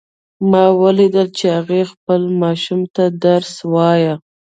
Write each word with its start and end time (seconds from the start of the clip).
ما 0.49 0.65
ولیدل 0.81 1.27
چې 1.37 1.45
هغې 1.57 1.81
خپل 1.91 2.21
ماشوم 2.41 2.81
ته 2.95 3.03
درس 3.25 3.53
وایه 3.73 4.13